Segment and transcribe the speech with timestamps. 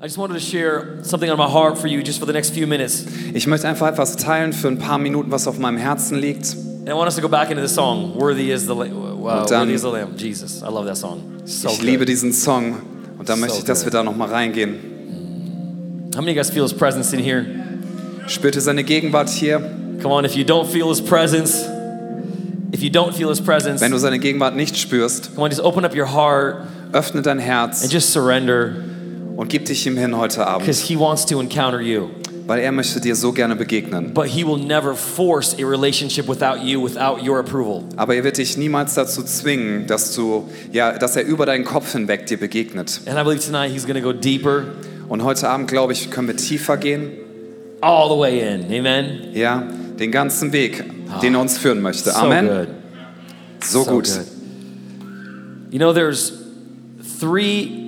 [0.00, 0.16] Ich
[3.46, 6.54] möchte einfach etwas teilen für ein paar Minuten, was auf meinem Herzen liegt.
[6.54, 9.62] And I want us to go back into the song, Worthy is the, wow, dann-
[9.62, 10.16] Worthy is the Lamb.
[10.16, 11.20] Jesus, I love that song.
[11.44, 11.84] So Ich good.
[11.84, 12.76] liebe diesen Song
[13.18, 13.92] und da So möchte ich, dass good.
[13.92, 14.76] wir da nochmal reingehen.
[16.14, 17.44] How many of you guys feel His presence in here?
[18.28, 19.58] Spürt ihr seine Gegenwart hier?
[20.00, 21.66] Come on, if you don't feel His presence,
[22.72, 25.62] if you don't feel His presence, Wenn du seine Gegenwart nicht spürst, come on, just
[25.62, 26.58] open up your heart
[26.92, 28.76] öffne dein and Herz just surrender
[29.38, 32.08] und gib dich ihm hin heute Abend, because He wants to encounter you.
[32.48, 34.12] weil er möchte dir so gerne begegnen.
[34.12, 37.84] But He will never force a relationship without you, without your approval.
[37.96, 41.92] Aber er wird dich niemals dazu zwingen, dass du, ja, dass er über deinen Kopf
[41.92, 43.00] hinweg dir begegnet.
[43.06, 44.64] And I believe tonight He's going to go deeper,
[45.08, 47.12] Und heute Abend, glaube ich, können wir tiefer gehen.
[47.80, 48.64] all the way in.
[48.76, 49.28] Amen.
[49.34, 49.62] Ja,
[49.98, 50.82] den ganzen Weg,
[51.22, 52.10] den er uns führen möchte.
[52.10, 52.46] So Amen.
[52.48, 52.68] good.
[53.62, 54.04] So gut.
[54.04, 54.26] good.
[55.70, 56.32] You know, there's
[57.20, 57.87] three.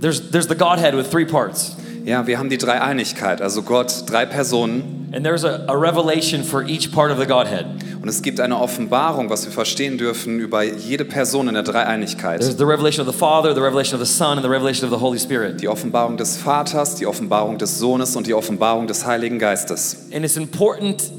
[0.00, 4.24] There's there's the Godhead with three parts, Ja, wir haben die Dreieinigkeit, also Gott, drei
[4.26, 5.10] Personen.
[5.12, 7.66] and there's a, a revelation for each part of the Godhead.
[8.00, 12.40] Und es gibt eine Offenbarung, was wir verstehen dürfen über jede Person in der Dreieinigkeit.
[12.40, 14.90] There's the revelation of the Father, the revelation of the Son, and the revelation of
[14.96, 15.60] the Holy Spirit.
[15.60, 20.06] Die Offenbarung des Vaters, die Offenbarung des Sohnes und die Offenbarung des Heiligen Geistes.
[20.14, 21.10] And it's important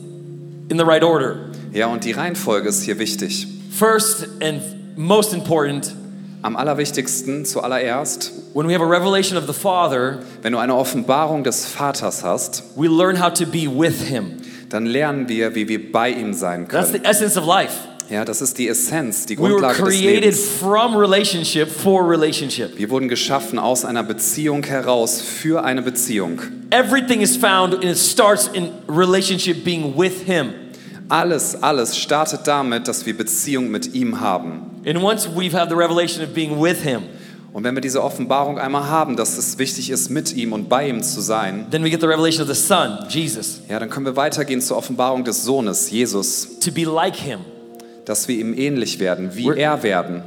[0.69, 1.50] in the right order.
[1.73, 3.45] Ja, und die Reihenfolge ist hier wichtig.
[3.72, 4.61] First and
[4.97, 5.94] most important,
[6.41, 11.43] Am allerwichtigsten zuallererst, when we have a revelation of the Father, wenn du eine Offenbarung
[11.43, 14.37] des Vaters hast, we learn how to be with Him.
[14.69, 17.03] dann lernen wir, wie wir bei ihm sein That's können.
[17.03, 17.73] the essence of life.
[18.09, 20.39] Ja, das ist die Essenz, die We were Grundlage des Lebens.
[20.59, 22.77] from relationship for relationship.
[22.77, 26.39] Wir wurden geschaffen aus einer Beziehung heraus für eine Beziehung.
[26.71, 30.53] Everything is found and it starts in relationship being with Him.
[31.09, 34.69] Alles, alles startet damit, dass wir Beziehung mit ihm haben.
[34.89, 37.03] And once we've had the revelation of being with Him,
[37.51, 40.87] Und wenn wir diese Offenbarung einmal haben, dass es wichtig ist, mit ihm und bei
[40.87, 44.05] ihm zu sein, then we get the revelation of the Son, Jesus, ja, dann können
[44.05, 47.39] wir weitergehen zur Offenbarung des Sohnes, Jesus, to be like Him.
[48.05, 50.23] dass wir ihm ähnlich werden, wie We're- er werden.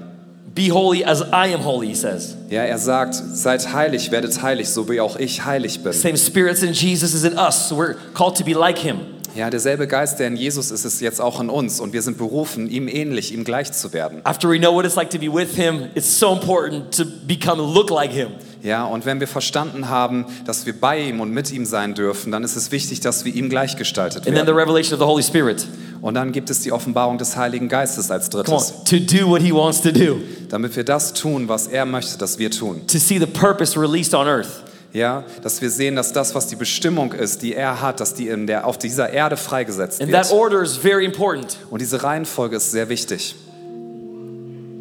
[0.54, 2.36] Be holy as I am holy, He says.
[2.50, 5.92] Ja, er sagt, seid heilig, werdet heilig, so wie auch ich heilig bin.
[5.92, 8.98] Same Spirit's in Jesus is in us, so we're called to be like Him.
[9.34, 12.18] Ja, derselbe Geist, der in Jesus ist, ist jetzt auch in uns und wir sind
[12.18, 14.20] berufen, ihm ähnlich, ihm gleich zu werden.
[14.24, 17.60] After we know what it's like to be with Him, it's so important to become
[17.62, 18.28] look like Him.
[18.62, 22.30] Ja, und wenn wir verstanden haben, dass wir bei ihm und mit ihm sein dürfen,
[22.30, 24.58] dann ist es wichtig, dass wir ihm gleichgestaltet And then the werden.
[24.58, 25.66] revelation of the Holy Spirit.
[26.02, 29.28] Und dann gibt es die Offenbarung des Heiligen Geistes als Come drittes, on, to do
[29.28, 30.18] what He wants to do,
[30.50, 32.86] damit wir das tun, was er möchte, dass wir tun.
[32.86, 34.62] to see the purpose released on earth.
[34.92, 38.28] Ja, dass wir sehen, dass das, was die Bestimmung ist, die er hat, dass die
[38.28, 40.38] in der, auf dieser Erde freigesetzt And that wird.
[40.38, 41.56] order is very important.
[41.70, 43.34] Und diese Reihenfolge ist sehr wichtig,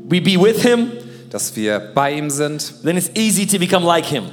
[0.09, 0.91] We be with Him,
[1.29, 2.73] dass wir bei ihm sind.
[2.83, 4.25] then it's easy to become like Him.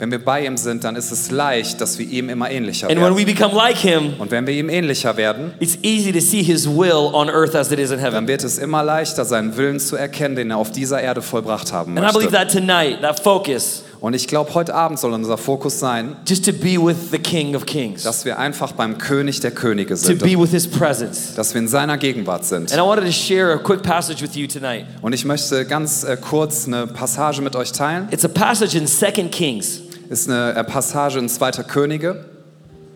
[0.00, 2.96] Wenn wir bei ihm sind, dann ist es leicht, dass wir ihm immer ähnlicher And
[2.96, 3.18] when werden.
[3.18, 6.66] we become like Him, Und wenn wir ihm ähnlicher werden, it's easy to see His
[6.66, 8.26] will on earth as it is in dann heaven.
[8.26, 11.96] wird es immer leichter, seinen Willen zu erkennen, den er auf dieser Erde vollbracht haben
[11.98, 12.46] And I believe möchte.
[12.46, 16.52] that tonight, that focus, Und ich glaube, heute Abend soll unser Fokus sein, just to
[16.54, 20.22] be with the King of Kings, dass wir einfach beim König der Könige to sind.
[20.22, 21.34] be with His presence.
[21.34, 22.72] Dass wir in seiner Gegenwart sind.
[22.72, 24.86] And I wanted to share a quick passage with you tonight.
[25.02, 28.08] Und ich möchte ganz äh, kurz eine Passage mit euch teilen.
[28.10, 29.80] It's a passage in 2 Kings.
[30.10, 31.50] Ist eine äh, Passage in 2.
[31.62, 32.26] Könige.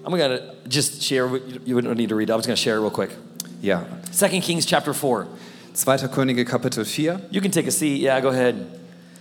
[0.05, 0.39] I'm gonna
[0.69, 1.31] just share.
[1.65, 2.29] You wouldn't need to read.
[2.29, 3.11] I was gonna share it real quick.
[3.63, 5.27] Ja, 2 Kings chapter 4.
[5.73, 6.09] 2.
[6.09, 7.21] Könige Kapitel 4.
[7.31, 8.03] You can take a seat.
[8.03, 8.57] Yeah, go ahead.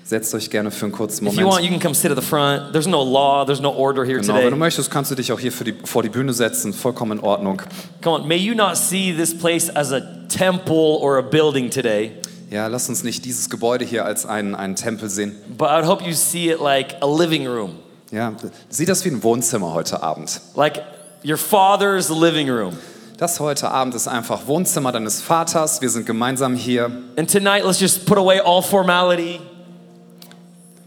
[0.05, 1.63] Setzt euch gerne für einen kurzen If you want, Moment.
[1.65, 2.73] you can come sit at the front.
[2.73, 3.45] There's no law.
[3.45, 4.59] There's no order here Genau, wenn du today.
[4.59, 6.73] möchtest, kannst du dich auch hier die, vor die Bühne setzen.
[6.73, 7.61] Vollkommen in Ordnung.
[8.01, 8.27] Come on.
[8.27, 12.11] May you not see this place as a temple or a building today,
[12.51, 15.35] Ja, lass uns nicht dieses Gebäude hier als einen, einen Tempel sehen.
[15.57, 17.79] but I would hope you see it like a living room,
[18.13, 18.31] Ja,
[18.69, 20.40] sieh das wie ein Wohnzimmer heute Abend.
[20.56, 20.84] like
[21.25, 22.78] your father's living room.
[23.18, 25.81] Das heute Abend ist einfach Wohnzimmer deines Vaters.
[25.81, 26.91] Wir sind gemeinsam hier.
[27.18, 29.40] And tonight, let's just put away all formality.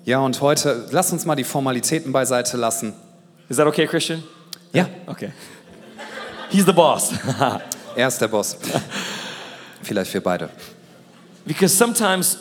[0.04, 2.92] Ja, und heute lass uns mal die Formalitäten beiseite lassen.
[3.48, 4.22] Is that okay, Christian?
[4.72, 5.32] Ja, Okay.
[6.50, 7.10] He's the boss.
[7.96, 8.56] er ist der Boss.
[9.82, 10.48] Vielleicht wir beide.
[11.44, 12.38] because sometimes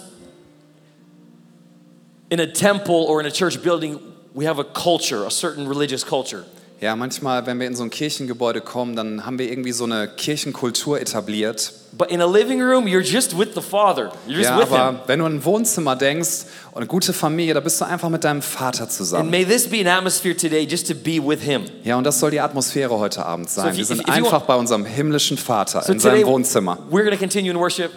[2.29, 3.99] in a temple or in a church building,
[4.35, 6.43] we have a culture, a certain religious culture.
[6.81, 10.09] Ja, manchmal, wenn wir in so ein Kirchengebäude kommen, dann haben wir irgendwie so eine
[10.09, 11.71] Kirchenkultur etabliert.
[11.93, 14.11] But in a living room, you're just with the Father.
[14.27, 14.75] You're just Ja, with Him.
[14.75, 18.09] aber wenn du an ein Wohnzimmer denkst und eine gute Familie, da bist du einfach
[18.09, 19.29] mit deinem Vater And zusammen.
[19.29, 21.63] may this be an atmosphere today just to be with Him.
[21.85, 23.71] Ja, und das soll die Atmosphäre heute Abend So sein.
[23.71, 26.77] Wir you- sind if you einfach want- bei unserem himmlischen Vater So in seinem Wohnzimmer.
[26.91, 27.89] we're going to continue in worship.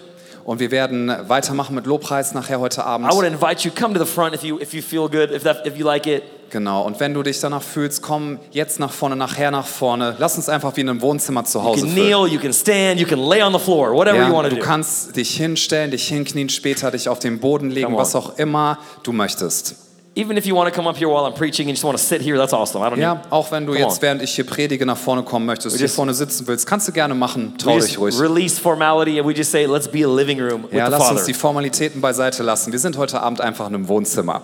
[0.49, 3.13] Und wir werden weitermachen mit Lobpreis nachher heute Abend.
[3.13, 5.43] I would invite you come to the front if you if you feel good, if
[5.43, 6.23] that if you like it.
[6.49, 6.87] Genau.
[6.87, 10.17] Und wenn du dich danach fühlst, komm jetzt nach vorne, nachher nach vorne.
[10.19, 12.07] Lass uns einfach wie in einem Wohnzimmer zu You Hause can fühlen.
[12.07, 14.57] kneel, you can stand, you can lay on the floor, whatever you Ja, want to
[14.57, 18.79] du kannst dich hinstellen, dich hinknien, später dich auf den Boden legen, was auch immer
[19.03, 19.88] du möchtest.
[20.15, 22.03] Even if you want to come up here while I'm preaching and just want to
[22.03, 22.83] sit here, that's awesome.
[22.83, 23.31] I don't Ja, need.
[23.31, 24.03] auch wenn du jetzt, on.
[24.03, 26.89] während ich hier predige, nach vorne kommen möchtest, We hier just- vorne sitzen willst, kannst
[26.89, 27.55] du gerne machen.
[27.57, 28.19] Trau dich ruhig.
[28.21, 31.01] release formality and we just say, let's be a living room with Ja, the lass
[31.03, 31.25] uns Father.
[31.27, 32.73] die Formalitäten beiseite lassen.
[32.73, 34.43] Wir sind heute Abend einfach in einem Wohnzimmer.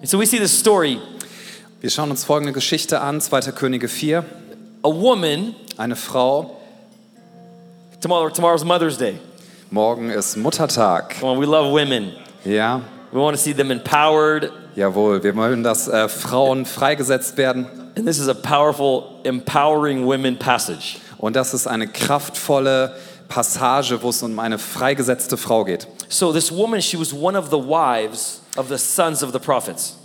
[0.00, 0.98] And so we see this story:
[1.82, 3.52] Wir schauen uns folgende Geschichte an, 2.
[3.52, 4.24] Könige 4.
[4.82, 5.54] a woman.
[5.76, 6.56] Eine Frau,
[8.00, 9.18] Tomorrow, tomorrow's Mother's Day.
[9.70, 11.16] morgen ist Muttertag.
[11.20, 12.12] Come on, we love women.
[12.46, 12.80] Ja,
[13.12, 17.66] We want to see them empowered, jawohl, wir wollen, dass äh, Frauen freigesetzt werden.
[17.96, 20.98] and this is a powerful, empowering women passage.
[21.18, 22.94] Und das ist eine kraftvolle
[23.28, 25.86] Passage, wo es um eine freigesetzte Frau geht.
[26.08, 29.96] So this woman, she was one of the wives of the sons of the prophets.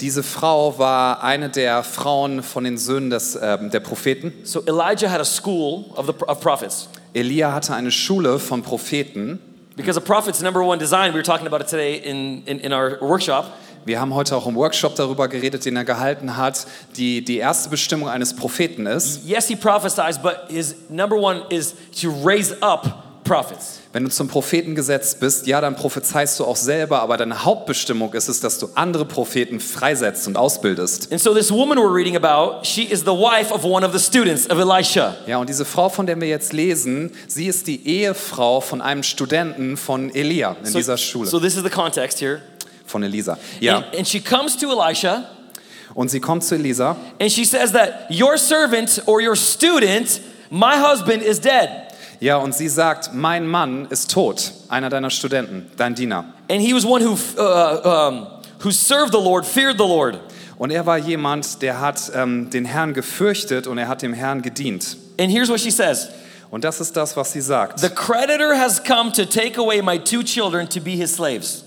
[0.00, 4.32] Diese Frau war eine der Frauen von den Söhnen des, ähm, der Propheten.
[4.44, 6.88] So Elijah had a school of the of prophets.
[7.12, 9.40] Elia hatte eine Schule von Propheten.
[9.80, 12.72] Because a prophet's number one design, we were talking about it today in, in, in
[12.72, 13.46] our workshop,
[13.86, 16.66] Wir haben heute auch im Workshop darüber geredet, den er gehalten hat.
[16.96, 21.74] Die, die erste Bestimmung eines Propheten ist, yes, he prophesies, but his number one is
[21.98, 23.78] to raise up prophets.
[23.92, 28.12] wenn du zum Propheten gesetzt bist, ja, dann prophezeist du auch selber, aber deine Hauptbestimmung
[28.14, 31.10] ist es, dass du andere Propheten freisetzt und ausbildest.
[31.12, 33.98] And so this woman we're reading about, she is the wife of one of the
[33.98, 35.16] students of Elisha.
[35.26, 39.02] Ja, und diese Frau, von der wir jetzt lesen, sie ist die Ehefrau von einem
[39.02, 42.40] Studenten von Elia in So, dieser Schule, so this is the context here.
[42.86, 43.38] von Elisa.
[43.60, 45.24] Ja, And, and she comes to Elisha
[45.94, 50.74] und sie kommt zu Elisa and she says that your servant or your student, my
[50.76, 51.68] husband, is dead.
[52.20, 56.26] Ja, und sie sagt, mein Mann ist tot, einer deiner Studenten, dein Diener.
[56.50, 58.26] And he was one who, uh, um,
[58.62, 60.20] who served the Lord, feared the Lord.
[60.58, 64.42] Und er war jemand, der hat ähm, den Herrn gefürchtet und er hat dem Herrn
[64.42, 64.98] gedient.
[65.18, 66.10] And here's what she says
[66.50, 67.80] Und das ist das, was sie sagt.
[67.80, 71.64] The creditor has come to take away my two children to be his slaves.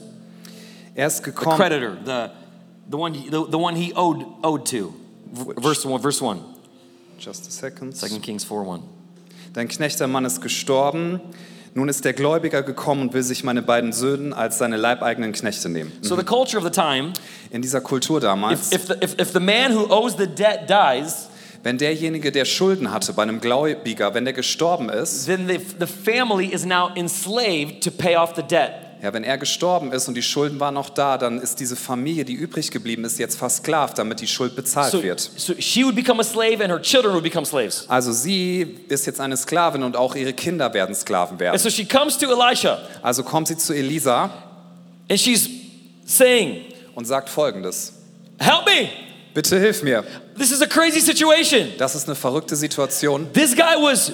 [0.94, 2.30] Er ist The gekommen, creditor, the,
[2.92, 4.94] the, one, he- the, the one he owed, owed to.
[5.58, 6.00] Verse 1.
[6.00, 6.40] Verse 1.
[7.18, 7.96] Just a second.
[7.96, 8.84] 2 Kings 4 1.
[9.54, 11.22] Dein Knecht, der Mann, ist gestorben.
[11.76, 15.70] Nun ist der Gläubiger gekommen und will sich meine beiden Söhne als seine leibeigenen Knechte
[15.70, 15.92] nehmen.
[16.02, 17.14] So the culture of the time,
[17.52, 20.68] In dieser Kultur damals, if, if, the, if, if the man who owes the debt
[20.68, 21.30] dies,
[21.64, 25.88] wenn derjenige, der Schulden hatte bei einem Gläubiger, wenn der gestorben ist, then the, the
[25.88, 28.83] family is now enslaved to pay off the debt.
[29.04, 32.24] Ja, wenn er gestorben ist und die Schulden waren noch da, dann ist diese Familie,
[32.24, 35.20] die übrig geblieben ist, jetzt versklavt, damit die Schuld bezahlt So, wird.
[35.20, 37.84] so she would become a slave and her children would become slaves.
[37.90, 41.60] Also sie ist jetzt eine Sklavin und auch ihre Kinder werden Sklaven And werden.
[41.60, 44.32] so she comes to Elisha Also kommt sie zu Elisa
[45.10, 45.50] and she's
[46.06, 46.62] saying,
[46.96, 47.94] und sagt folgendes.
[48.40, 48.88] Help me!
[49.34, 50.04] Bitte hilf mir.
[50.38, 51.70] This is a crazy situation.
[51.78, 53.28] Das ist eine verrückte Situation.
[53.34, 54.14] This guy was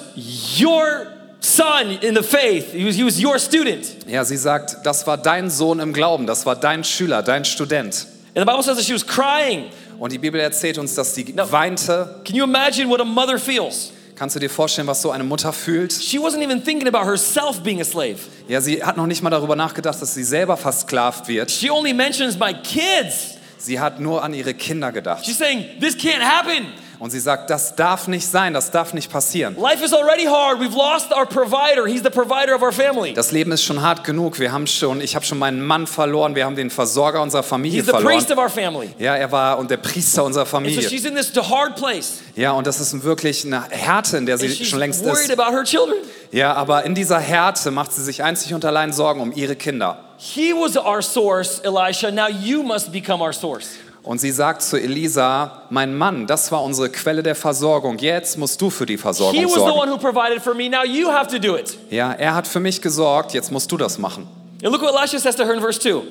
[0.60, 1.06] your
[1.40, 3.86] son in the faith, he was, he was your student.
[4.06, 8.06] Ja, sie sagt, das war dein Sohn im Glauben, das war dein Schüler, dein Student.
[8.34, 9.70] And the Bible says that she was crying.
[9.98, 11.50] Und die Bibel erzählt uns, dass sie No.
[11.50, 12.20] weinte.
[12.24, 13.92] Can you imagine what a mother feels?
[14.16, 15.92] Kannst du dir vorstellen, was so eine Mutter fühlt?
[15.92, 18.18] She wasn't even thinking about herself being a slave.
[18.48, 21.50] Ja, sie hat noch nicht mal darüber nachgedacht, dass sie selber versklavt wird.
[21.50, 23.36] She only mentions my kids.
[23.58, 25.24] Sie hat nur an ihre Kinder gedacht.
[25.24, 26.66] She's saying, This can't happen.
[27.00, 29.56] Und sie sagt, das darf nicht sein, das darf nicht passieren.
[29.58, 30.60] Life is already hard.
[30.60, 31.86] We've lost our provider.
[31.86, 33.14] He's the provider of our family.
[33.14, 34.38] Das Leben ist schon hart genug.
[34.38, 37.78] Wir haben schon, ich habe schon meinen Mann verloren, wir haben den Versorger unserer Familie
[37.78, 38.14] He's the verloren.
[38.18, 38.90] priest of our family.
[38.98, 40.82] Ja, er war und der Priester unserer And so Familie.
[40.88, 42.18] she's in this hard place.
[42.36, 45.30] Ja, und das ist wirklich eine Härte, in der sie And she's schon längst worried
[45.30, 45.32] ist.
[45.40, 45.96] about her children.
[46.32, 50.04] Ja, aber in dieser Härte macht sie sich einzig und allein Sorgen um ihre Kinder.
[50.18, 52.10] He was our source, Elisha.
[52.10, 53.68] Now you must become our source.
[54.02, 57.98] Und sie sagt zu Elisa, mein Mann, das war unsere Quelle der Versorgung.
[57.98, 59.78] Jetzt musst du für die Versorgung was the sorgen.
[59.78, 60.68] one who provided for me.
[60.70, 61.76] Now you have to do it.
[61.90, 64.26] Ja, er hat für mich gesorgt, jetzt musst du das machen.
[64.62, 66.02] And look what Elisha says to her in verse 2.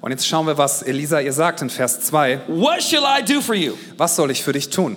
[0.00, 2.42] Und jetzt schauen wir, was Elisa ihr sagt in Vers 2.
[2.46, 3.74] What shall I do for you?
[3.96, 4.96] Was soll ich für dich tun?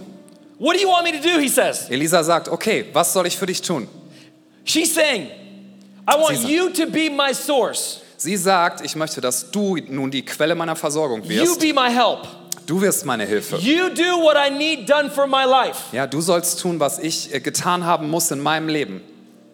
[0.59, 1.39] What do you want me to do?
[1.39, 1.89] He says.
[1.89, 3.87] Elisa sagt, okay, was soll ich für dich tun?
[4.63, 5.27] She's saying,
[6.07, 8.00] I want you to be my source.
[8.23, 11.59] Sie sagt, ich möchte, dass du nun die Quelle meiner Versorgung You wirst.
[11.59, 12.27] be my help.
[12.67, 13.57] Du wirst meine Hilfe.
[13.57, 15.79] You do what I need done for my life.
[15.91, 19.01] Ja, du sollst tun, was ich äh, getan haben muss in meinem Leben.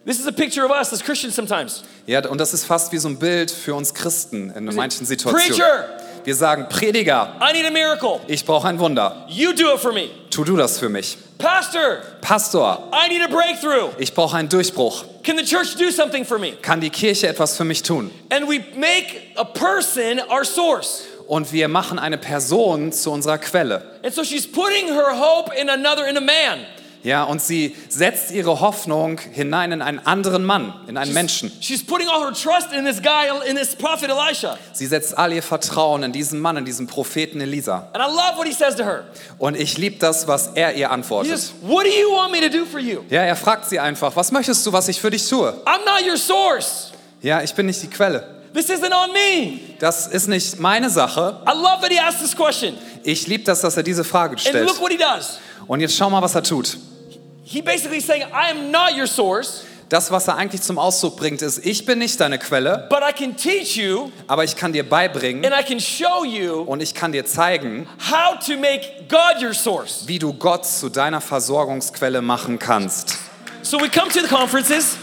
[0.06, 1.84] This is a picture of us as Christians sometimes.
[2.08, 5.48] Ja, und das ist fast wie so ein Bild für uns Christen in manchen Situationen.
[5.50, 5.88] Preacher,
[6.28, 8.20] Wir sagen, Prediger, I need a miracle.
[8.28, 9.26] ich brauche ein Wunder.
[9.30, 10.10] You do it for me.
[10.30, 11.18] Tu du das für mich.
[11.38, 13.92] Pastor, Pastor, I need a breakthrough.
[13.98, 15.06] ich brauche einen Durchbruch.
[15.24, 16.52] Can the church do something for me?
[16.62, 18.12] Kann die Kirche etwas für mich tun?
[18.30, 19.06] And we make
[19.38, 21.04] a person our source.
[21.28, 23.82] Und wir machen eine Person zu unserer Quelle.
[24.04, 26.66] And so she's putting her hope in another, in a man.
[27.04, 31.52] Ja, und sie setzt ihre Hoffnung hinein in einen anderen Mann, in einen Menschen.
[31.62, 34.58] She's putting all her trust in this guy, in this prophet Elisha.
[34.74, 37.88] Sie setzt all ihr Vertrauen in diesen Mann, in diesen Propheten Elisa.
[37.94, 39.06] And I love what he says to her.
[39.38, 41.32] Und ich liebe das, was er ihr antwortet.
[41.32, 43.02] says, What do you want me to do for you?
[43.10, 45.50] Ja, er fragt sie einfach, was möchtest du, was ich für dich tue?
[45.66, 46.92] I'm not your source.
[47.22, 48.36] Ja, ich bin nicht die Quelle.
[48.54, 49.60] This isn't on me.
[49.80, 51.42] Das ist nicht meine Sache.
[51.48, 52.76] I love that he asked this question.
[53.04, 54.68] Ich liebe das, dass er diese Frage And stellt.
[54.68, 55.40] look what he does.
[55.68, 56.78] Und jetzt schau mal, was er tut.
[57.50, 61.42] He basically saying, I am not your source, Das, was er eigentlich zum Ausdruck bringt,
[61.42, 64.84] ist, ich bin nicht deine Quelle, but I can teach you aber ich kann dir
[64.84, 69.42] beibringen and I can show you und ich kann dir zeigen, how to make God
[69.42, 70.04] your source.
[70.06, 73.18] wie du Gott zu deiner Versorgungsquelle machen kannst.
[73.62, 74.98] So we come to the conferences.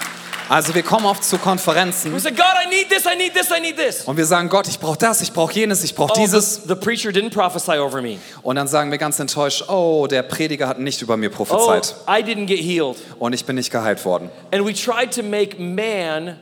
[0.48, 3.50] Also wir kommen oft zu We Konferenzen say, God, I need this, I need this,
[3.50, 4.02] I need this.
[4.02, 6.56] und wir sagen, Gott, ich brauche das, ich brauche jenes, ich brauche Oh, dieses.
[6.56, 8.18] the, the preacher didn't prophesy over me.
[8.42, 11.94] Und dann sagen wir ganz enttäuscht, oh, der Prediger hat nicht über mir Oh, prophezeit
[12.08, 12.96] I didn't get healed.
[13.18, 14.30] und ich bin nicht geheilt worden.
[14.52, 16.38] And we tried to make man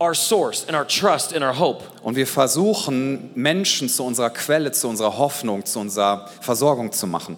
[0.00, 1.82] our source and our trust and our hope.
[2.02, 7.36] Und wir versuchen, Menschen zu unserer Quelle, zu unserer Hoffnung, zu unserer Versorgung zu machen.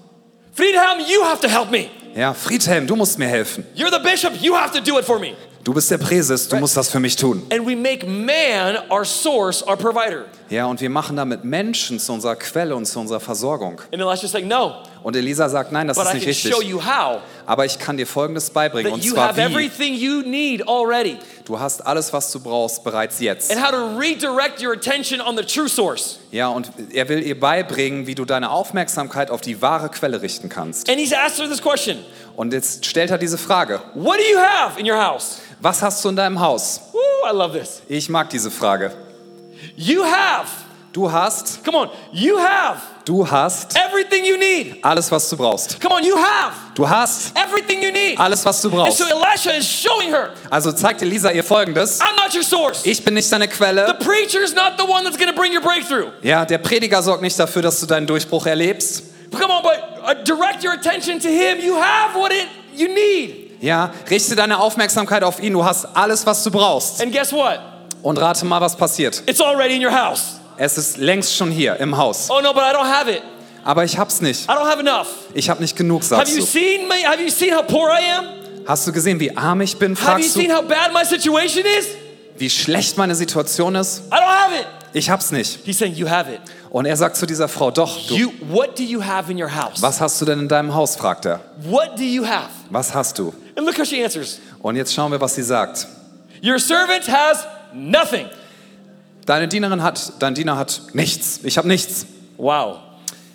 [0.55, 1.89] Friedhelm, you have to help me.
[2.15, 3.65] Ja, Friedhelm, du musst mir helfen.
[3.75, 5.35] You're the bishop, you have to do it for me.
[5.65, 7.41] Du bist der Präses, du musst das für mich tun.
[7.53, 10.25] And we make man our source, our provider.
[10.49, 13.81] Ja, und wir machen damit Menschen zu unserer Quelle und zu unserer Versorgung.
[13.93, 16.55] And Elisha's like, no, Und Elisa sagt, nein, das but ist I nicht richtig.
[17.47, 18.93] Aber ich kann dir Folgendes beibringen.
[18.93, 19.43] Und you zwar have wie.
[19.43, 21.17] everything you need already.
[21.45, 23.53] Du hast alles, was du brauchst, bereits jetzt.
[23.53, 26.19] And how to redirect your attention on the true source.
[26.33, 30.49] Ja, und er will ihr beibringen, wie du deine Aufmerksamkeit auf die wahre Quelle richten
[30.49, 30.91] kannst.
[30.91, 31.99] And he's asked her this question
[32.37, 33.81] Und jetzt stellt er diese Frage.
[33.95, 35.39] What do you have in your house?
[35.63, 36.81] Was hast du in deinem Haus?
[36.93, 37.83] Woo, I love this.
[37.89, 38.93] Ich mag diese Frage.
[39.77, 40.49] You have,
[40.93, 44.77] Du hast, come on, you have du hast everything you need.
[44.85, 45.81] alles, was du brauchst.
[45.81, 48.19] Come on, you have Du hast everything you need.
[48.19, 48.99] alles, was du And brauchst.
[48.99, 51.99] so Elisha is showing her, Also zeigt Elisa ihr Folgendes.
[52.01, 52.85] I'm not your source.
[52.85, 53.87] Ich bin nicht deine Quelle.
[53.87, 56.11] The preacher's not the one that's going to bring your breakthrough.
[56.23, 59.05] Ja, der Prediger sorgt nicht dafür, dass du deinen Durchbruch erlebst.
[59.31, 61.59] Come on, but uh, direct your attention to him.
[61.61, 63.42] You have what it you need.
[63.63, 65.53] Ja, richte deine Aufmerksamkeit auf ihn.
[65.55, 67.01] Du hast alles, was du brauchst.
[67.01, 67.61] And guess what?
[68.03, 69.23] Und rate mal, was passiert.
[69.27, 70.41] It's already in your house.
[70.57, 72.29] Es ist längst schon hier im Haus.
[72.29, 73.23] Oh no, but I don't have it.
[73.65, 74.45] Aber ich hab's nicht.
[74.49, 75.07] I don't have enough.
[75.33, 76.47] Ich hab nicht genug, Have sagst you du.
[76.47, 76.97] seen me?
[77.07, 78.25] Have you seen how poor I am?
[78.67, 80.57] Hast du gesehen, wie arm ich bin, Have you fragst seen du?
[80.57, 81.87] how bad my situation is?
[82.43, 84.03] Wie schlecht meine Situation ist?
[84.11, 84.67] I don't have it.
[84.95, 85.61] Ich hab's nicht.
[85.65, 86.41] He's saying you have it.
[86.71, 89.55] Und er sagt zu dieser Frau, doch, du, You what do you have in your
[89.55, 89.81] house?
[89.81, 91.39] was hast du denn in deinem Haus, fragt er.
[91.63, 92.49] What do you have?
[92.69, 93.33] Was hast du?
[93.55, 94.41] And look how she answers.
[94.61, 95.87] Und jetzt schauen wir, was sie sagt.
[96.43, 98.27] Your servant has nothing.
[99.25, 101.39] Deine Dienerin hat, dein Diener hat nichts.
[101.45, 102.07] Ich habe nichts.
[102.39, 102.79] Wow.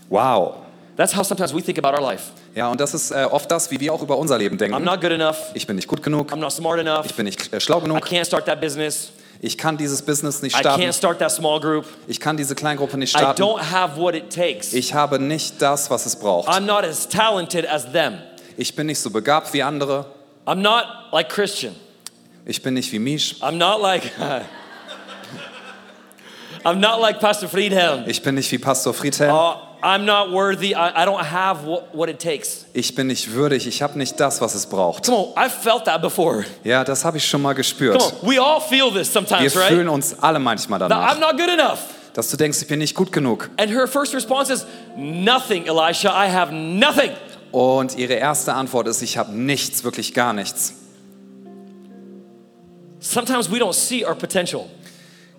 [0.10, 0.56] Wow.
[0.98, 2.32] That's how sometimes we think about our life.
[2.56, 4.84] Ja, und das ist äh, oft das, wie wir auch über unser Leben I'm denken.
[4.84, 5.38] not good enough.
[5.54, 6.32] Ich bin nicht gut genug.
[6.34, 7.06] I'm not smart enough.
[7.06, 8.00] Ich bin nicht äh, schlau I genug.
[8.04, 9.12] can't start that business.
[9.40, 10.82] Ich kann dieses Business nicht I starten.
[10.82, 11.86] can't start that small group.
[12.08, 13.40] Ich kann diese Kleingruppe nicht I starten.
[13.42, 14.74] don't have what it takes.
[14.74, 16.50] Ich habe nicht das, was es braucht.
[16.50, 18.18] I'm not as talented as them.
[18.58, 20.08] Ich bin nicht so begabt wie andere.
[20.48, 21.76] I'm not like Christian.
[22.46, 23.36] Ich bin nicht wie Misch.
[23.42, 24.02] I'm not like
[26.64, 28.06] I'm not like Pastor Friedhelm.
[28.08, 29.32] Ich bin nicht wie Pastor Friedhelm.
[29.32, 30.74] Uh, I'm not worthy.
[30.76, 32.66] I, I don't have what, what it takes.
[32.74, 33.68] Ich bin nicht würdig.
[33.68, 35.06] Ich habe nicht das, was es braucht.
[35.06, 36.46] Come on, I've felt that before.
[36.64, 38.02] Ja, das habe ich schon mal Come gespürt.
[38.02, 39.96] on, we all feel this Wir sometimes, fühlen right?
[39.96, 41.80] uns alle manchmal danach, I'm not good enough.
[42.14, 43.50] dass du denkst, ich bin nicht gut genug.
[43.58, 44.66] And her first response is,
[44.96, 46.10] Nothing, Elisha.
[46.10, 47.12] I have nothing.
[47.52, 50.74] Und ihre erste Antwort ist, ich habe nichts, wirklich gar nichts.
[53.00, 54.66] Sometimes we don't see our potential.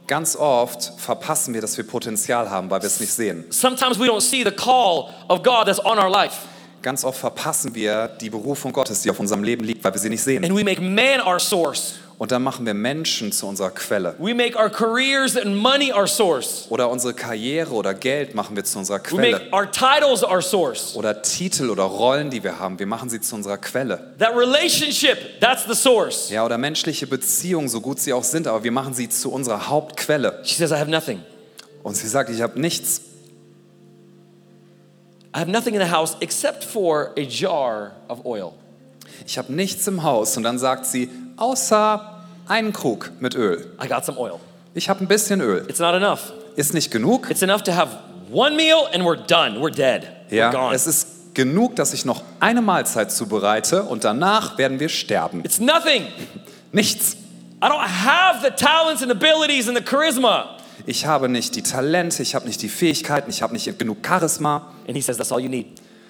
[0.09, 3.45] Ganz oft verpassen wir, dass wir Potenzial haben, weil wir es nicht sehen.
[3.51, 6.35] Sometimes we don't see the call of God that's on our life.
[6.81, 10.09] Ganz oft verpassen wir die Berufung Gottes, die auf unserem Leben liegt, weil wir sie
[10.09, 10.43] nicht sehen.
[10.43, 11.97] And we make man our source.
[12.19, 14.17] Und dann machen wir Menschen zu unserer Quelle.
[14.19, 16.67] We make our careers and money our source.
[16.69, 19.53] Oder unsere Karriere oder Geld machen wir zu unserer We make Quelle.
[19.53, 20.97] our titles our source.
[20.97, 24.15] Oder Titel oder Rollen, die wir haben, wir machen sie zu unserer Quelle.
[24.19, 26.29] That relationship, that's the source.
[26.31, 29.69] Ja, oder menschliche Beziehungen, so gut sie auch sind, aber wir machen sie zu unserer
[29.69, 30.41] Hauptquelle.
[30.43, 31.23] She says, I have nothing.
[31.85, 33.01] Und sie sagt, ich habe nichts.
[35.37, 38.51] I have nothing in the house except for a jar of oil.
[39.25, 40.37] Ich habe nichts im Haus.
[40.37, 41.09] Und dann sagt sie,
[41.39, 42.15] außer
[42.47, 43.73] einen Krug mit Öl.
[43.83, 44.35] I got some oil.
[44.75, 45.65] Ich habe ein bisschen Öl.
[45.69, 46.33] It's not enough.
[46.57, 47.31] Ist nicht genug.
[47.31, 47.97] It's enough to have
[48.31, 49.59] one meal and we're done.
[49.61, 50.03] We're dead.
[50.31, 50.75] We're Ja, gone.
[50.75, 55.45] es ist genug, dass ich noch eine Mahlzeit zubereite und danach werden wir sterben.
[55.45, 56.07] It's nothing.
[56.73, 57.17] Nichts.
[57.63, 60.57] I don't have the talents and abilities and the charisma.
[60.87, 64.73] Ich habe nicht die Talente, ich habe nicht die Fähigkeiten, ich habe nicht genug Charisma.
[64.87, 65.67] And he says, That's all you need.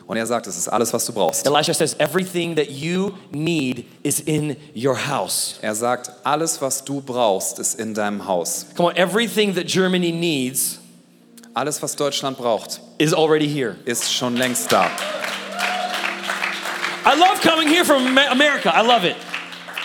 [0.09, 1.47] Und er sagt, es ist alles, was du brauchst.
[1.47, 5.59] Elisha says, Everything that you need is in your house.
[5.61, 8.65] Er sagt, alles, was du brauchst, ist in deinem Haus.
[8.75, 10.79] Come on, everything that Germany needs
[11.53, 13.77] Alles, was Deutschland braucht, is already here.
[13.85, 14.87] ist schon längst da.
[17.05, 18.73] I love coming here from America.
[18.75, 19.17] I love it.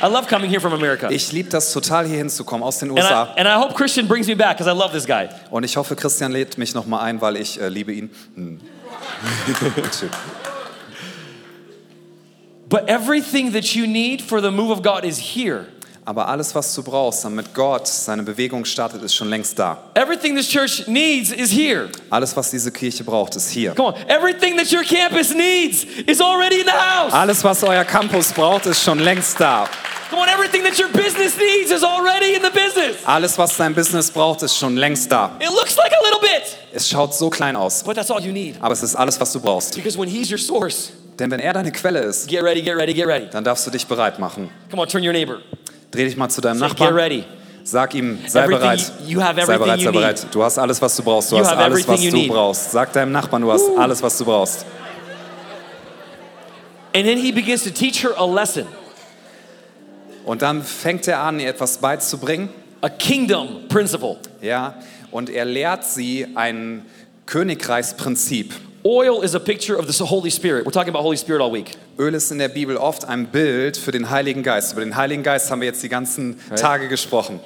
[0.01, 1.09] I love coming here from America.
[1.11, 3.23] Ich liebe das total, hier hinzukommen aus den And I, USA.
[3.35, 5.27] and I hope Christian brings me back because I love this guy.
[5.49, 8.09] Und ich hoffe, Christian lädt mich nochmal ein, weil ich äh, liebe ihn.
[8.35, 8.61] Hm.
[12.69, 15.67] But everything that you need for the move of God is here.
[16.05, 19.77] Aber alles, was du brauchst, damit Gott seine Bewegung startet, ist schon längst da.
[19.93, 21.89] Everything this church needs is here.
[22.09, 23.73] Alles, was diese Kirche braucht, ist hier.
[23.73, 27.13] Come on, everything that your campus needs is already in the house.
[27.13, 29.69] Alles, was euer Campus braucht, ist schon längst da.
[30.13, 32.97] Come on, everything that your business needs is already in the business.
[33.03, 35.31] Alles, was dein Business braucht, ist schon längst da.
[35.39, 38.31] It looks like a little bit, Es schaut so klein aus, but that's all you
[38.31, 38.55] need.
[38.61, 39.73] aber es ist alles, was du brauchst.
[39.73, 42.93] Because when He's your source, Denn wenn er deine Quelle ist, get ready, get ready,
[42.93, 43.27] get ready.
[43.31, 44.51] dann darfst du dich bereit machen.
[44.69, 45.39] Come on, turn your neighbor.
[45.89, 46.93] Dreh dich mal zu deinem Say, get Nachbarn.
[46.95, 47.23] ready.
[47.63, 48.91] Sag ihm, sei bereit.
[49.07, 50.27] you- you Sei bereit, sei bereit.
[50.31, 51.31] Du hast alles, was du brauchst.
[51.31, 52.29] Du You hast alles, was du need.
[52.31, 52.71] brauchst.
[52.71, 54.63] Sag deinem Nachbarn, du hast alles, was du brauchst.
[56.95, 58.67] And then He begins to teach her a lesson,
[60.25, 62.49] Und dann fängt er an, ihr etwas beizubringen.
[62.83, 64.17] a kingdom principle.
[64.41, 64.75] Ja,
[65.09, 66.85] und er lehrt sie ein
[67.25, 68.53] Königreichsprinzip.
[68.83, 70.65] Oil is a picture of the Holy Spirit.
[70.65, 71.71] We're talking about Holy Spirit all week.
[71.97, 74.73] Öl ist in der Bibel oft ein Bild für den Heiligen Geist.
[74.73, 77.39] Über den Heiligen Geist haben wir jetzt die ganzen Tage gesprochen.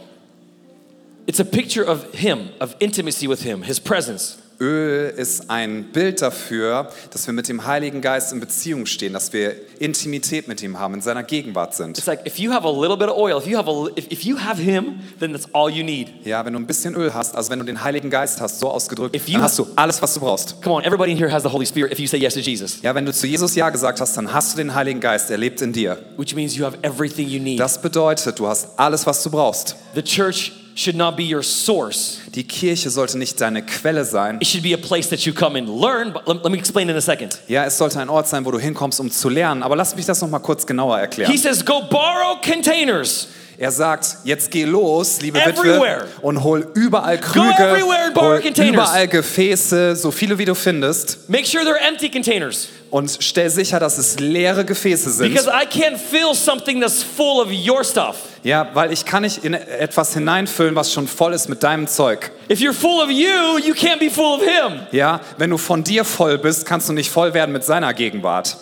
[1.28, 4.40] It's a picture of Him, of intimacy with Him, His presence.
[4.60, 9.32] Öl ist ein Bild dafür, dass wir mit dem Heiligen Geist in Beziehung stehen, dass
[9.34, 11.98] wir Intimität mit ihm haben, in seiner Gegenwart sind.
[11.98, 14.12] It's like if you have a little bit of oil, if you have a, if,
[14.12, 16.10] if you have Him, then that's all you need.
[16.26, 18.70] Ja, wenn du ein bisschen Öl hast, also wenn du den Heiligen Geist hast, so
[18.70, 20.62] ausgedrückt, you- dann hast du alles, was du brauchst.
[20.64, 21.92] Come on, everybody in here has the Holy Spirit.
[21.92, 24.34] If you say yes to Jesus, Ja, wenn du zu Jesus Ja gesagt hast, dann
[24.34, 25.98] hast du den Heiligen Geist, er lebt in dir.
[26.18, 27.60] which means you have everything you need.
[27.60, 29.76] Das bedeutet, du hast alles, was du brauchst.
[29.94, 32.20] The church should not be your source.
[32.36, 34.38] Die Kirche sollte nicht deine Quelle sein.
[34.40, 36.14] It should be a place that you come and learn.
[36.14, 37.40] But let, let me explain in a second.
[37.48, 39.64] Ja, es sollte ein Ort sein, wo du hinkommst, um zu lernen.
[39.64, 41.32] Aber lass mich das noch mal kurz genauer erklären.
[41.32, 43.28] He says, go borrow containers.
[43.60, 46.02] Er sagt, jetzt geh los, liebe Everywhere.
[46.02, 47.82] Witwe, und hol überall Krüge,
[48.14, 51.28] hol überall Gefäße, so viele wie du findest.
[51.28, 52.68] Make sure they're empty containers.
[52.92, 55.34] Und stell sicher, dass es leere Gefäße sind.
[55.34, 58.18] Because I can't fill something that's full of your stuff.
[58.44, 62.32] Ja, weil ich kann nicht in etwas hineinfüllen, was schon voll ist mit deinem Zeug.
[62.52, 64.82] If you're full of you, you can't be full of Him.
[64.92, 68.56] Ja, wenn du von dir voll bist, kannst du nicht voll werden mit seiner Gegenwart.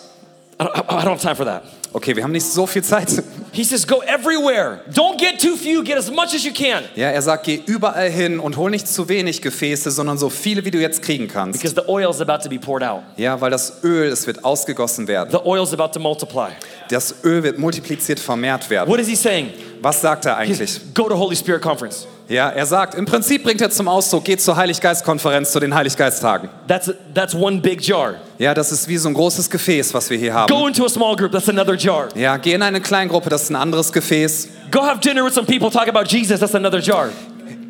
[0.58, 1.62] I don't, I don't have time for that.
[1.92, 3.22] Okay, wir haben nicht so viel Zeit.
[3.56, 4.80] He says, go everywhere.
[4.92, 6.84] Don't get too few, get as much as you can.
[6.94, 10.62] Ja, er sagt, geh überall hin und hol nicht zu wenig Gefäße, sondern so viele,
[10.66, 11.58] wie du jetzt kriegen kannst.
[11.58, 13.02] Because the oil is about to be poured out.
[13.16, 15.30] Ja, weil das Öl, es wird ausgegossen werden.
[15.30, 16.48] The oil is about to multiply.
[16.90, 18.90] Das Öl wird multipliziert vermehrt werden.
[18.90, 19.48] What is he saying?
[19.80, 20.80] Was sagt er He's, eigentlich?
[20.92, 22.06] go to Holy Spirit conference.
[22.28, 26.50] Ja, er sagt, im Prinzip bringt er zum Ausdruck, geht zur Heiliggeistkonferenz, zu den Heiliggeisttagen.
[26.68, 28.16] That's, that's one big jar.
[28.38, 30.52] Ja, das ist wie so ein großes Gefäß, was wir hier haben.
[30.52, 31.32] Go into a small group.
[31.32, 32.08] That's another jar.
[32.14, 34.48] Ja, geh in eine Kleingruppe, das ist ein anderes Gefäß.
[34.70, 36.40] Go have dinner with some people, talk about Jesus.
[36.40, 37.10] That's another jar.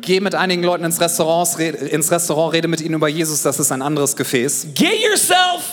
[0.01, 3.59] Geh mit einigen Leuten ins Restaurant, rede, ins Restaurant, rede mit ihnen über Jesus, das
[3.59, 4.67] ist ein anderes Gefäß.
[4.73, 5.63] Get yourself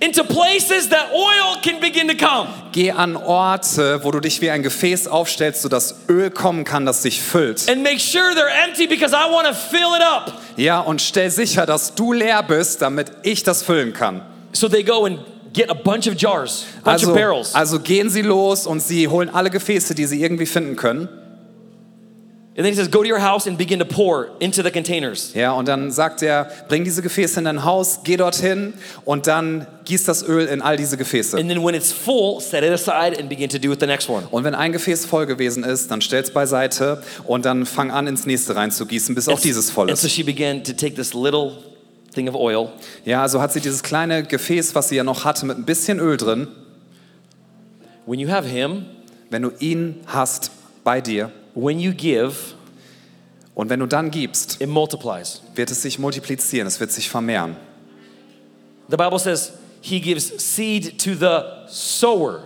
[0.00, 2.48] into places that oil can begin to come.
[2.72, 7.02] Geh an Orte, wo du dich wie ein Gefäß aufstellst, sodass Öl kommen kann, das
[7.02, 7.68] dich füllt.
[7.68, 10.32] And make sure they're empty because I want to fill it up.
[10.56, 14.22] Ja, und stell sicher, dass du leer bist, damit ich das füllen kann.
[14.54, 15.18] So they go and
[15.52, 17.54] get a bunch of jars, bunch Also, of barrels.
[17.54, 21.08] also gehen sie los und sie holen alle Gefäße, die sie irgendwie finden können.
[22.56, 25.32] And then he says, go to your house and begin to pour into the containers.
[25.34, 29.66] Ja, und dann sagt er, bring diese Gefäße in dein Haus, geh dorthin und dann
[29.86, 31.36] gieß das Öl in all diese Gefäße.
[31.36, 34.08] And then when it's full, set it aside and begin to do with the next
[34.08, 34.28] one.
[34.30, 38.24] Und wenn ein Gefäß voll gewesen ist, dann stell's beiseite und dann fang an, ins
[38.24, 40.12] nächste reinzugießen, bis auch dieses voll and so ist.
[40.12, 41.54] she began to take this little
[42.14, 42.68] thing of oil
[43.04, 45.98] Ja, also hat sie dieses kleine Gefäß, was sie ja noch hatte, mit ein bisschen
[45.98, 46.48] Öl drin.
[48.06, 48.86] When you have Him,
[49.30, 50.50] Wenn du ihn hast
[50.84, 52.34] bei dir when you give,
[53.54, 55.40] und wenn du dann gibst, it multiplies.
[55.54, 57.56] wird es sich multiplizieren, es wird sich vermehren.
[58.90, 62.40] The Bible says He gives seed to the sower.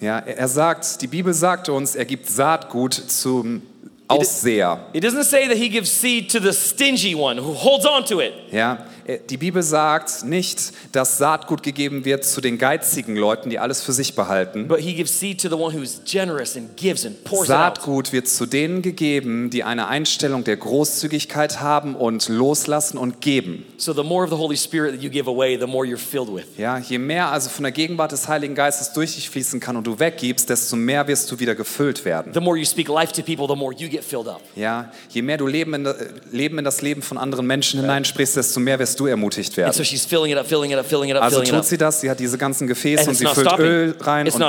[0.00, 3.62] Ja, er sagt, die Bibel sagt uns, er gibt Saatgut zum
[4.06, 4.86] Aussäer.
[4.92, 8.20] It doesn't say that He gives seed to the stingy one who holds on to
[8.20, 8.32] it.
[8.50, 8.86] Ja,
[9.30, 13.92] Die Bibel sagt nicht, dass Saatgut gegeben wird zu den geizigen Leuten, die alles für
[13.94, 14.68] sich behalten.
[14.68, 17.76] but He gives seed to the one who's generous and gives and pours it out.
[17.78, 23.64] Saatgut wird zu denen gegeben, die eine Einstellung der Großzügigkeit haben und loslassen und geben.
[23.78, 26.34] So the more of the Holy Spirit that you give away, the more you're filled
[26.34, 26.44] with.
[26.58, 29.86] Ja, je mehr also von der Gegenwart des Heiligen Geistes durch dich fließen kann und
[29.86, 32.34] du weggibst, desto mehr wirst du wieder gefüllt werden.
[32.34, 34.42] The more you speak life to people, the more you get filled up.
[34.54, 35.88] Ja, je mehr du Leben in,
[36.30, 39.80] Leben in das Leben von anderen Menschen hineinsprichst, desto mehr wirst du ermutigt And so
[39.80, 39.84] werden.
[39.84, 42.00] she's filling it up, filling it up, filling it up, Also filling tut sie das,
[42.00, 43.66] sie hat diese ganzen Gefäße And und sie füllt stopping.
[43.66, 44.42] Öl rein It's und,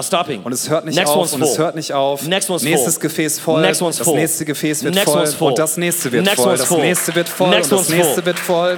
[0.43, 2.23] und es hört nicht Next auf und es hört nicht auf.
[2.23, 2.99] Nächstes full.
[3.01, 6.69] Gefäß voll, das nächste Gefäß wird Next voll und das nächste wird Next voll, das
[6.69, 8.77] nächste wird voll und das nächste wird voll.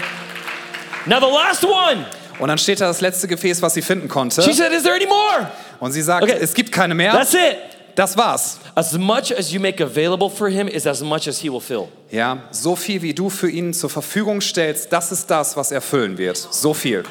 [1.06, 2.06] Now the last one.
[2.40, 4.42] Und dann steht da das letzte Gefäß, was sie finden konnte.
[4.42, 6.38] She said, "Is there any more?" Und sie sagt, Okay.
[6.40, 7.12] es gibt keine mehr.
[7.14, 7.58] That's it.
[7.96, 8.60] Das war's.
[8.76, 11.88] As much as you make available for him is as much as he will fill.
[12.12, 15.82] Ja, so viel wie du für ihn zur Verfügung stellst, das ist das, was er
[15.82, 16.38] füllen wird.
[16.38, 17.04] So viel.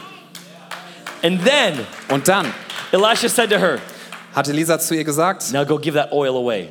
[1.22, 2.46] And then Und dann
[2.92, 3.78] Elisha said to her,
[4.34, 6.68] hat Elisa zu ihr gesagt, "Now go give that oil away.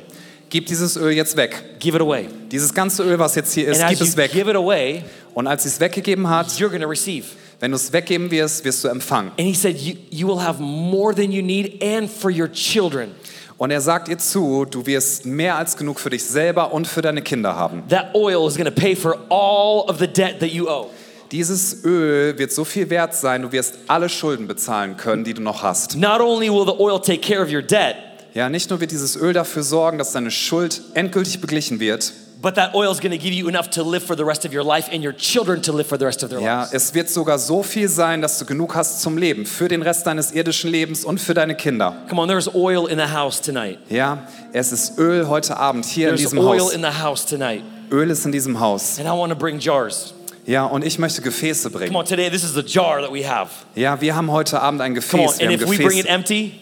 [0.48, 1.78] gib dieses Öl jetzt weg.
[1.78, 2.28] Give it away.
[2.50, 4.32] Dieses ganze Öl, was jetzt hier ist, And gib as es you weg.
[4.32, 7.26] give it away, Und als sie es weggegeben hat, you're going to receive."
[7.60, 9.32] wenn du es weggeben wirst, wirst du empfangen.
[9.38, 13.14] And he said, you, you will have more than you need and for your children.
[13.60, 17.02] Und er sagt ihr zu, du wirst mehr als genug für dich selber und für
[17.02, 17.82] deine Kinder haben.
[17.90, 20.86] That oil is going to pay for all of the debt that you owe.
[21.30, 25.42] Dieses Öl wird so viel wert sein, du wirst alle Schulden bezahlen können, die du
[25.42, 25.94] noch hast.
[25.94, 27.96] Not only will the oil take care of your debt,
[28.32, 32.54] Ja, nicht nur wird dieses Öl dafür sorgen, dass deine Schuld endgültig beglichen wird, but
[32.54, 34.64] that oil is going to give you enough to live for the rest of your
[34.64, 36.72] life and your children to live for the rest of their Ja, lives.
[36.72, 40.06] es wird sogar so viel sein, dass du genug hast zum Leben, für den Rest
[40.06, 41.94] deines irdischen Lebens und für deine Kinder.
[42.08, 43.78] Come on, there's oil in the house tonight.
[43.88, 46.72] Ja, es ist Öl heute Abend hier in There's diesem oil Haus.
[46.72, 47.62] in the house tonight.
[47.90, 48.98] Öl ist in diesem Haus.
[48.98, 50.14] And I want to bring jars.
[50.46, 51.94] Ja, und ich möchte Gefäße Come bringen.
[51.96, 53.50] on, today this is the jar that we have.
[53.74, 55.38] Ja, wir haben heute Abend ein Come on, Gefäß.
[55.40, 56.08] Wir and if we bring it Gefäße.
[56.08, 56.52] empty,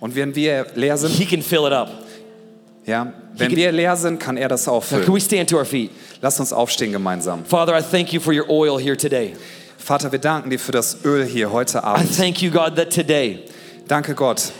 [0.00, 1.88] Und wenn wir leer sind, he can fill it up.
[2.86, 5.14] Ja, wenn can- wir leer sind, kann er das Now, can auffüllen.
[5.14, 5.90] we stand to our feet?
[6.20, 7.44] Lass uns aufstehen gemeinsam.
[7.44, 9.34] Father, I thank you for your oil here today.
[9.78, 12.16] Vater, wir danken dir für das Öl hier heute I Abend.
[12.16, 13.40] thank you, God, that today
[13.86, 14.50] Danke Gott,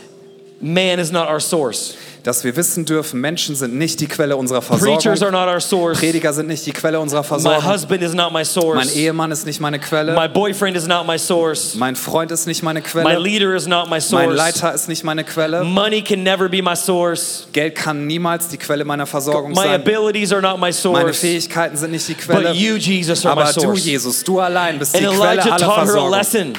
[0.65, 1.95] man is not our source.
[2.23, 5.31] dass wir wissen dürfen, Menschen sind nicht die Quelle unserer Preachers are Versorgung.
[5.39, 5.99] not our source.
[5.99, 7.71] Prediger sind nicht die Quelle unserer My Versorgung.
[7.71, 8.95] husband is not my Mein source.
[8.95, 10.15] Ehemann ist nicht meine Quelle.
[10.15, 11.75] My boyfriend is not my source.
[11.75, 13.19] Mein Freund ist nicht meine My Quelle.
[13.19, 14.35] leader is not my Mein source.
[14.35, 15.63] Leiter ist nicht meine Quelle.
[15.63, 17.47] Money can never be my source.
[17.53, 19.73] Geld kann niemals die Quelle meiner Versorgung My sein.
[19.81, 21.17] abilities are not my Meine source.
[21.19, 22.47] Fähigkeiten sind nicht die Quelle.
[22.49, 23.85] But you, Jesus, are my Aber du, source.
[23.85, 26.11] Jesus, du allein bist die And Quelle Elijah aller taught her a Versorgung.
[26.11, 26.53] lesson.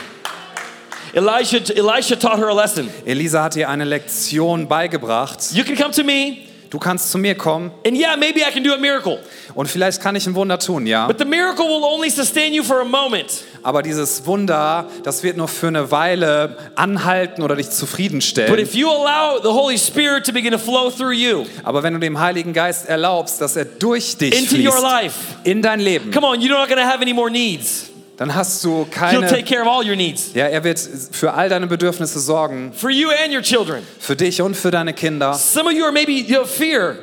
[1.16, 2.90] Elisha, Elisha taught her a lesson.
[3.07, 5.38] Elisa hat ihr eine Lektion beigebracht.
[5.55, 6.37] You can come to me,
[6.68, 9.20] Du kannst zu mir kommen and yeah, maybe I can do a miracle.
[9.55, 11.07] und vielleicht kann ich ein Wunder tun, ja.
[11.07, 13.44] But the miracle will only sustain you for a moment.
[13.62, 18.59] Aber dieses Wunder, das wird nur für eine Weile anhalten oder dich But zufriedenstellen.
[18.59, 22.00] if you allow the Holy Spirit to begin to flow through you Aber wenn du
[22.00, 26.11] dem Heiligen Geist erlaubst, dass er durch dich into your fließt, life, in dein Leben,
[26.11, 27.87] come on, you're not going to have any more needs.
[28.16, 29.44] Dann hast du He'll take keine...
[29.44, 33.09] care of all your needs Ja, er wird für all deine Bedürfnisse sorgen, for you
[33.11, 33.83] and your children.
[33.98, 35.35] für dich und für deine Kinder.
[35.35, 36.96] Some of you are maybe you have fear.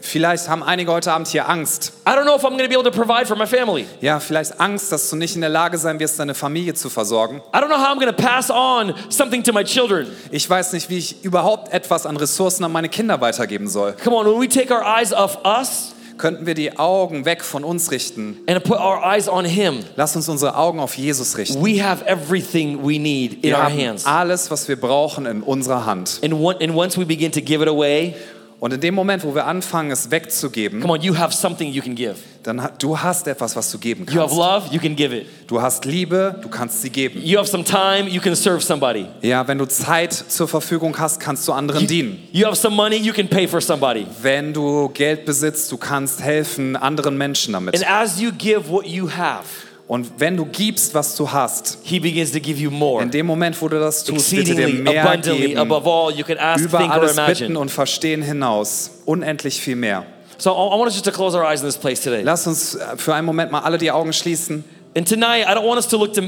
[0.00, 1.92] Vielleicht haben einige heute Abend hier Angst.
[2.06, 3.84] I don't know if I'm going to be able to provide for my family.
[4.00, 7.42] Ja, vielleicht Angst, dass du nicht in der Lage sein wirst, deine Familie zu versorgen.
[7.52, 10.06] I don't know how I'm going to pass on something to my children.
[10.30, 13.92] Ich weiß nicht, wie ich überhaupt etwas an Ressourcen an meine Kinder weitergeben soll.
[14.04, 17.64] Come on, when we take our eyes off us Könnten wir die Augen weg von
[17.64, 18.36] uns richten?
[18.46, 21.62] and put our eyes on Him, Lass uns unsere Augen auf Jesus richten.
[21.64, 24.04] we have everything we need in Wir our haben hands.
[24.04, 26.20] alles, was wir brauchen, in unserer Hand.
[26.22, 28.14] And, one, and once we begin to give it away,
[28.60, 31.80] Und in dem Moment, wo wir anfangen, es wegzugeben, come on, you have something you
[31.80, 32.16] can give.
[32.42, 34.36] dann ha- du hast etwas, was du geben You have kannst.
[34.36, 35.26] love, you can give it.
[35.46, 37.20] Du hast Liebe, du kannst sie geben.
[37.22, 39.06] You have some time, you can serve somebody.
[39.22, 42.18] Ja, wenn du Zeit zur Verfügung hast, kannst du anderen dienen.
[42.32, 44.06] You have some money, you can pay for somebody.
[44.22, 47.74] Wenn du Geld besitzt, du kannst helfen anderen Menschen damit.
[47.76, 49.44] And as you give what you have,
[49.88, 53.02] Und wenn du gibst, was du hast, He begins to give you more.
[53.02, 55.56] in dem Moment, wo du das tust, wird er dir mehr geben.
[55.58, 57.58] above all you can ask, Über think, or alles bitten imagine.
[57.58, 58.90] und verstehen hinaus.
[59.06, 60.04] Unendlich viel mehr.
[60.36, 62.22] So I I want us just to close our eyes in this place today.
[62.22, 64.62] Lass uns äh, für einen Moment mal alle die Augen schließen.
[64.96, 66.22] And tonight, I don't want us to look to,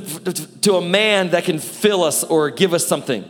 [0.62, 3.24] to a man that can fill us or give us something.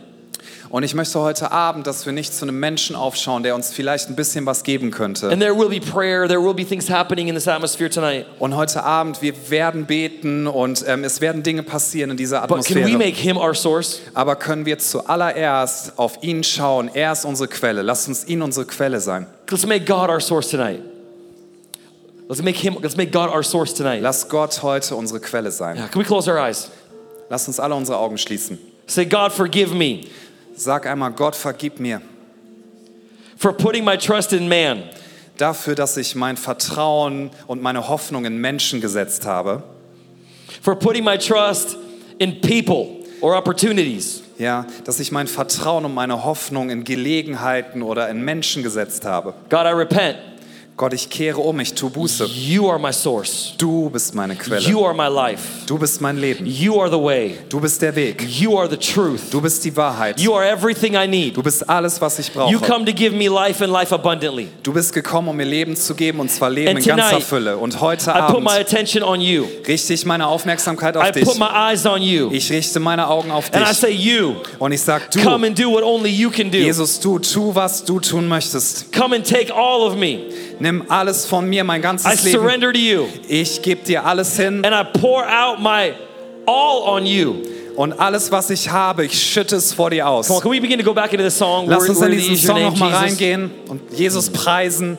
[0.71, 4.07] Und ich möchte heute Abend, dass wir nicht zu einem Menschen aufschauen, der uns vielleicht
[4.07, 5.29] ein bisschen was geben könnte.
[5.29, 8.25] And there will be prayer, there will be things happening in this atmosphere tonight.
[8.39, 12.65] Und heute Abend, wir werden beten und ähm, es werden Dinge passieren in dieser But
[12.65, 12.97] can we Atmosphäre.
[12.97, 13.99] make him our source?
[14.13, 16.89] Aber können wir zuallererst auf ihn schauen?
[16.93, 17.81] Er ist unsere Quelle.
[17.81, 19.27] Lasst uns ihn unsere Quelle sein.
[19.49, 20.79] Let's make God our source tonight.
[22.29, 24.01] Let's make him let's make God our source tonight.
[24.01, 25.75] Lass Gott heute unsere Quelle sein.
[25.75, 26.71] Yeah, can we close our eyes?
[27.29, 28.57] Lass uns alle unsere Augen schließen.
[28.87, 30.05] Say, God, forgive me
[30.55, 32.01] Sag einmal, Gott, vergib mir
[33.41, 34.83] for putting my trust in man.
[35.37, 39.63] dafür, dass ich mein Vertrauen und meine Hoffnung in Menschen gesetzt habe.
[40.61, 41.75] for putting my trust
[42.19, 44.21] in people or opportunities.
[44.37, 49.33] Ja, dass ich mein Vertrauen und meine Hoffnung in Gelegenheiten oder in Menschen gesetzt habe.
[49.49, 50.17] God, I repent.
[50.81, 52.25] Gott, ich kehre um, ich tu Buße.
[52.25, 53.53] You are my source.
[53.55, 54.61] Du bist meine Quelle.
[54.67, 55.43] You are my life.
[55.67, 56.43] Du bist mein Leben.
[56.47, 57.37] You are the way.
[57.49, 58.25] Du bist der Weg.
[58.27, 59.29] You are the truth.
[59.29, 60.19] Du bist die Wahrheit.
[60.19, 61.37] You are everything I need.
[61.37, 62.51] Du bist alles, was ich brauche.
[62.51, 64.47] You come to give me life and life abundantly.
[64.63, 67.23] Du bist gekommen, um mir Leben zu geben und zwar Leben And in ganzer tonight,
[67.27, 67.57] Fülle.
[67.57, 69.45] Und heute I put Abend my attention on you.
[69.67, 71.25] richte ich meine Aufmerksamkeit I auf dich.
[71.25, 72.31] put my eyes on you.
[72.31, 73.77] Ich richte meine Augen auf And I dich.
[73.77, 76.57] say, You, Und ich sag, come du, and do what only you can do.
[76.57, 78.91] Jesus, du, tu, was du tun möchtest.
[78.91, 80.21] Come and take all of me.
[80.61, 82.39] Nimm alles von mir, mein I ganzes Leben.
[82.39, 83.05] surrender to you.
[83.27, 85.93] Ich gebe dir alles hin And I pour out my
[86.45, 87.35] all on you.
[87.75, 90.27] und alles, was ich habe, ich schütte es vor dir aus.
[90.27, 91.67] Come on, can we begin to go back into the song?
[91.67, 94.97] Lass uns in diesen Song nochmal reingehen und Jesus preisen.